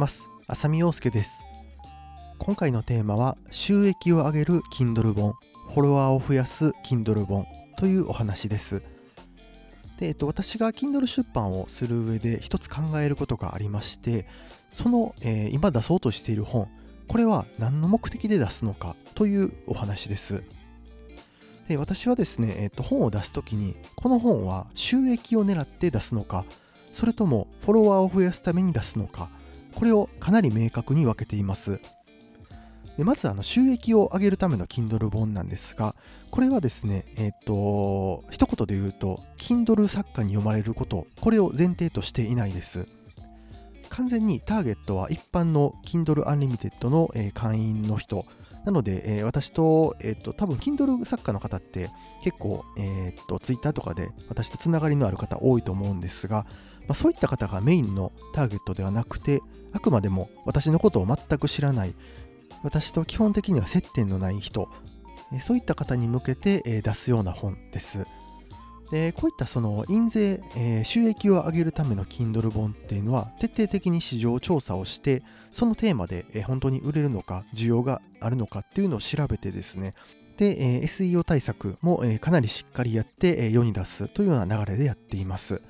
[0.00, 0.30] ます。
[0.46, 1.42] 浅見陽介です。
[2.38, 5.34] 今回のテーマは収益を上げる Kindle 本、
[5.68, 7.46] フォロワーを増やす Kindle 本
[7.76, 8.82] というお話です。
[9.98, 14.26] で、えっと、私が Kindle 出版をする上で一つ考えることがありまして、
[14.70, 16.68] その、えー、今出そうとしている本、
[17.06, 20.42] これは何の目的で出すのかというお話です。
[21.68, 26.46] で私はですね、えっと、本を出すときに、この本は収益を狙って出すのか、
[26.90, 29.28] それともフォロワーを増やすために出すのか、
[29.74, 31.80] これをかなり明確に分けています。
[32.96, 35.94] でまずあの収益を上げるための Kindle 本なんですが、
[36.30, 42.86] これはですね、えっ、と、一言で言うと、Kindle 作家に読まれること、これを前提としていないです。
[43.88, 48.26] 完全にターゲットは一般の Kindle Unlimited の、え、会員の人、
[48.64, 51.90] なので、えー、私と、えっ、ー、と、多分 Kindle 作家の方って
[52.22, 56.44] 結構、えっ、ー、と、Twitter とかで私とつながりのある方多いと思うんですが、
[56.86, 59.40] まあ、そういった方がメインのターゲットではなくて、
[59.72, 61.94] あくまでも私のことを全く知らない、
[62.62, 64.68] 私と基本的には接点のない人、
[65.40, 68.06] そういった方に向けて出すような本です。
[68.90, 79.94] でこういったその印税、えー、収益を上げるための Kindle 本っていうのは徹底的に市場調査をしてそのテーマで、えー、本当に売れるのか需要があるのかっていうのを調べてですね。
[80.36, 85.60] で、えー、SEO 対策も、えかなりしっかりやって、え世に出すというような流れでやっています。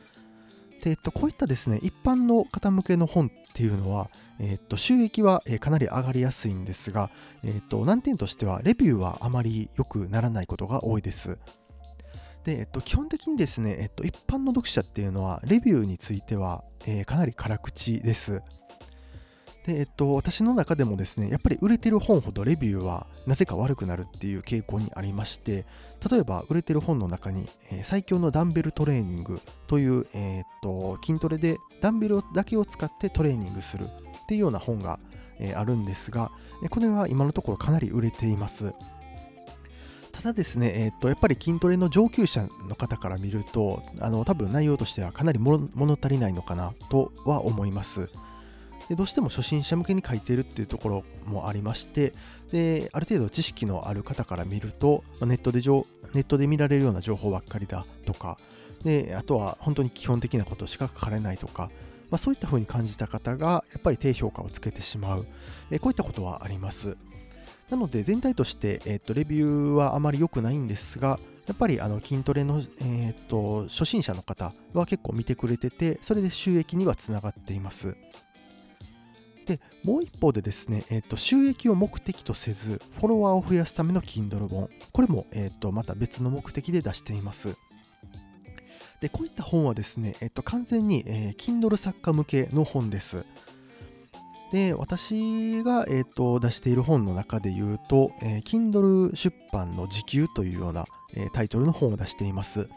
[0.81, 7.11] で、えっと、こういったですね一般の方向けの本っていうのは、えっと、収益は、えかなり上がりやすいんですが、
[7.43, 11.37] えっと、難点としてはレビューはあまり良くならないことが多いです。
[12.45, 18.43] で、えっと、基本的にですね、えっと、一般の読者っていうのは、レビューについては、えー、かなり辛口です。
[19.67, 25.67] で、えっと、私の中でもですね、やっぱり売れてる本ほどレビューはなぜか悪くなるっていう傾向にありまして、
[26.11, 34.99] 例えば売れてる本の中に、えー、最強のダンベルトレーニングという、えー、っと、筋トレでダンベルだけを使ってトレーニングするっていうような本が、
[35.39, 36.33] えー、あるんですが、
[36.71, 38.73] これは今のところかなり売れています。
[40.13, 48.09] ただですね、えー、っと、やっぱり筋トレの上級者の方から見ると、あの、多分内容としてはかなり物足りないのかなとは思います。
[48.91, 52.13] でどうしても初心者向けに書いているっていうところもありまして
[52.51, 55.61] である程度知識のある方から見るとネットで
[56.13, 58.37] ネットで見られるような情報ばっかりだとか
[58.83, 61.71] であとは本当に基本的なことしか書かれないとか、
[62.11, 65.27] まあ、そういった風に感じた方がやっぱり低評価をつけてしまう、
[65.71, 66.97] えこういったことはあります。
[67.71, 77.97] なので全体として、えー、とレビューはあまり良くないんですが、やっぱりあの筋トレの、えー、と初心者の方は結構見てくれてて、それで収益にはつながっています。
[79.47, 87.57] で、もう一方でですね、えー、と収益を目的とせず、フォロワーを増やすための Kindle 本、これも、えー、とまた別の目的で出しています。
[89.01, 93.25] で、こういった本はですね、えっと、完全に、えー、Kindle 作家向けの本です。
[94.53, 102.69] で、私が、えーと、出している本の中で言うと、えー、Kindle 出版の時給というような、えー、タイトルの本を出しています。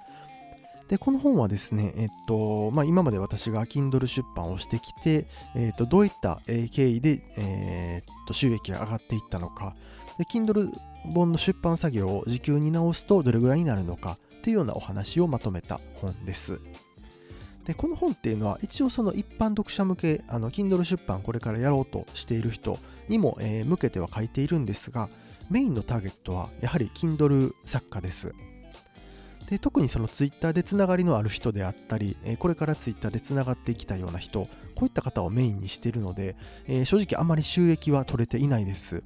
[0.87, 5.25] で、この本はですね、えっと、まあ、今まで私が Kindle 出版をしてきて、
[5.55, 9.75] えっと、どういった経緯で、えっと、収益が上がっていったのか、
[10.19, 10.71] で、Kindle
[11.13, 16.61] 本の出版作業を時給に直すとどれぐらいになるのかっていうようなお話をまとめた本です。
[17.65, 25.09] でこの本っていうのは一応その一般読者向けあの Kindle 出版これからやろうとしている人にも、え、向けては書いているんですが
[25.49, 28.33] メインのターゲットはやはり Kindle 作家です。
[29.49, 36.35] で特にその Twitter でつながりのある人であったり、え、これから Twitter でつながっていきたような人こういった方をメインにしているので、
[36.67, 39.03] え、正直あまり収益は取れていないです。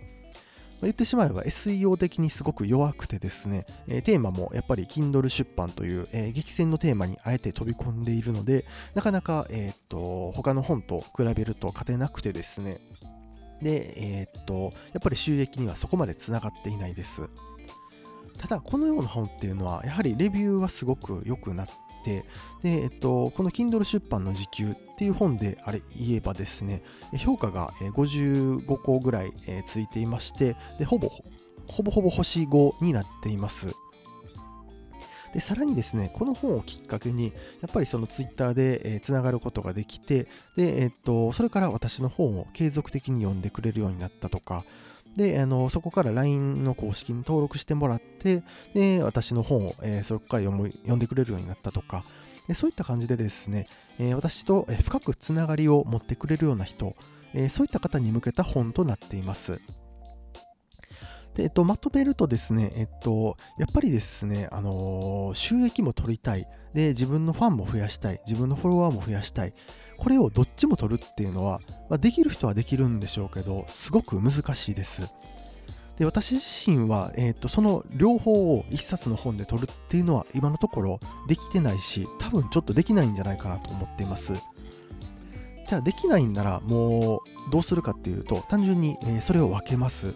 [0.81, 12.79] 言ってしまえば SEO 的にすごく弱くてですね、えー、テーマもやっぱり Kindle 出版という、えー、激戦のテーマにあえて飛び込んでいるので、なかなか、えー、っと他の本と比べると勝てなくてですね、
[13.61, 17.29] で、えー、っと、やっぱり収益にはそこまでつながっていないです。
[18.37, 21.67] ただ、このような本っていうのは、やはりレビューはすごく良くなっ
[22.05, 22.23] て
[22.63, 26.81] で、えっと、この Kindle 出版の時給っっていう本であれ言えばですね、
[27.19, 29.31] 評価が55個ぐらい
[29.67, 31.11] ついていまして、でほぼ
[31.67, 33.75] ほぼほぼ星5になっています。
[35.35, 37.25] でさらにですね、この本をきっかけに、
[37.61, 40.23] やっぱりそのツイッターで、つながることができて、
[40.55, 44.65] で、え、っと、それから私の本を継続的に読んでくれるようになったとか、
[45.15, 48.41] で、あのそこから LINE の公式に登録してもらって、
[48.73, 52.03] で私の本を、えー、そこから読む読んでくれるようになったとか、
[52.47, 53.67] でそういった感じでですね、
[53.99, 56.95] え、私と深くつながりを持ってくれるような人、
[57.33, 59.59] え、そういった方に向けた本となっています。
[61.37, 66.47] で、えっと、まとめるとですね、えっと、やっぱりですね、あのー、収益も取りたい。
[66.73, 68.21] で、自分のファンも増やしたい。
[68.25, 69.53] 自分のフォロワーも増やしたい。
[69.97, 75.03] これをどっちも取るっていうのは、まあ、できる人はできるんでしょうけど、すごく難しいです。
[75.97, 84.33] で、私自身は、えっと、その両方を一冊の本で取るっていうのは今のところできてないし、多分ちょっとできないんじゃないかなと思っています。
[85.67, 90.13] じゃあできないんならもうどうするかっていうと単純にえそれを分けます。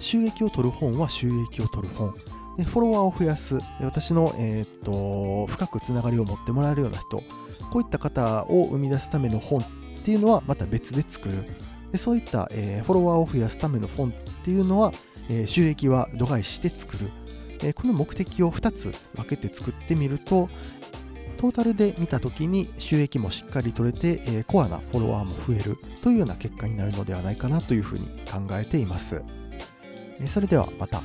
[0.00, 2.14] 収益を取る本は収益を取る本。
[2.58, 3.58] でフォロワーを増やす。
[3.58, 7.22] で私の、えー、っと深くつながりを持ってもらえるような人。
[7.70, 9.64] こういった方を生み出すための本っ
[10.04, 11.44] ていうのはまた別で作る。
[11.90, 14.12] でそういった、えー、フォロワーを増やすための本っ
[14.44, 14.92] ていうのは、
[15.32, 17.10] え、収益は度外して作る、
[17.62, 20.48] えこの目的を2つ分けて作ってみると
[21.38, 29.22] トータルで見た時に収益もしっかり取れて、えコアなフォロワーも増えるというような結果になるのではないかなというふうに考えています。
[30.20, 31.02] えそれではまた。